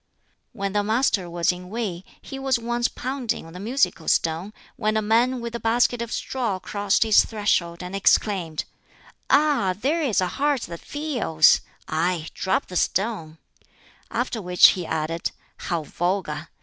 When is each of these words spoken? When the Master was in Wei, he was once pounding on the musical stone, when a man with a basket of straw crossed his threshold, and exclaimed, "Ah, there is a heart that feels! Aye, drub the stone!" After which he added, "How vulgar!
When 0.51 0.73
the 0.73 0.81
Master 0.83 1.29
was 1.29 1.51
in 1.51 1.69
Wei, 1.69 2.03
he 2.19 2.39
was 2.39 2.57
once 2.57 2.87
pounding 2.87 3.45
on 3.45 3.53
the 3.53 3.59
musical 3.59 4.07
stone, 4.07 4.51
when 4.75 4.97
a 4.97 4.99
man 5.03 5.39
with 5.41 5.53
a 5.53 5.59
basket 5.59 6.01
of 6.01 6.11
straw 6.11 6.57
crossed 6.57 7.03
his 7.03 7.23
threshold, 7.23 7.83
and 7.83 7.95
exclaimed, 7.95 8.65
"Ah, 9.29 9.75
there 9.79 10.01
is 10.01 10.19
a 10.19 10.25
heart 10.41 10.61
that 10.61 10.79
feels! 10.81 11.61
Aye, 11.87 12.29
drub 12.33 12.65
the 12.65 12.77
stone!" 12.77 13.37
After 14.09 14.41
which 14.41 14.69
he 14.69 14.87
added, 14.87 15.29
"How 15.57 15.83
vulgar! 15.83 16.49